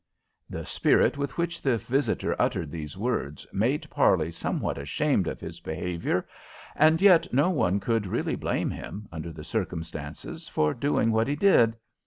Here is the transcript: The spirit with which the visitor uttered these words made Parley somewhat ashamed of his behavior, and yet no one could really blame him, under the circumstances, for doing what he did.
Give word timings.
The 0.49 0.65
spirit 0.65 1.15
with 1.15 1.37
which 1.37 1.61
the 1.61 1.77
visitor 1.77 2.35
uttered 2.41 2.71
these 2.71 2.97
words 2.97 3.45
made 3.53 3.87
Parley 3.91 4.31
somewhat 4.31 4.79
ashamed 4.79 5.27
of 5.27 5.39
his 5.39 5.59
behavior, 5.59 6.27
and 6.75 6.99
yet 7.03 7.31
no 7.31 7.51
one 7.51 7.79
could 7.79 8.07
really 8.07 8.35
blame 8.35 8.71
him, 8.71 9.07
under 9.11 9.31
the 9.31 9.43
circumstances, 9.43 10.47
for 10.47 10.73
doing 10.73 11.11
what 11.11 11.27
he 11.27 11.35
did. 11.35 11.75